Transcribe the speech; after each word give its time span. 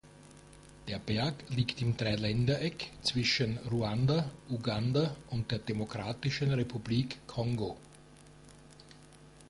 Der 0.87 0.97
Berg 0.97 1.35
liegt 1.49 1.79
im 1.79 1.95
Dreiländereck 1.95 2.89
zwischen 3.03 3.59
Ruanda, 3.69 4.31
Uganda 4.49 5.15
und 5.29 5.51
der 5.51 5.59
Demokratischen 5.59 6.51
Republik 6.51 7.19
Kongo. 7.27 7.77